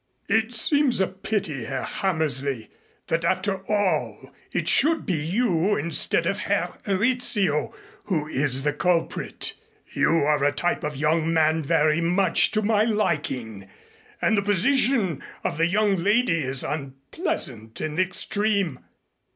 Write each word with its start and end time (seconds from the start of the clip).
"It 0.29 0.51
seems 0.55 0.99
a 0.99 1.05
pity, 1.05 1.65
Herr 1.65 1.83
Hammersley, 1.83 2.71
that 3.05 3.23
after 3.23 3.59
all 3.71 4.33
it 4.51 4.67
should 4.67 5.05
be 5.05 5.13
you 5.13 5.75
instead 5.75 6.25
of 6.25 6.39
Herr 6.39 6.73
Rizzio 6.87 7.71
who 8.05 8.25
is 8.25 8.63
the 8.63 8.73
culprit. 8.73 9.53
You 9.93 10.09
are 10.23 10.43
a 10.43 10.51
type 10.53 10.83
of 10.83 10.97
young 10.97 11.31
man 11.31 11.61
very 11.61 12.01
much 12.01 12.49
to 12.53 12.63
my 12.63 12.83
liking, 12.83 13.69
and 14.19 14.35
the 14.35 14.41
position 14.41 15.21
of 15.43 15.59
the 15.59 15.67
young 15.67 15.97
lady 15.97 16.39
is 16.39 16.63
unpleasant 16.63 17.79
in 17.79 17.97
the 17.97 18.01
extreme. 18.01 18.79